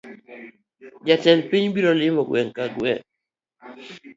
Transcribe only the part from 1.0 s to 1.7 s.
Jatend piny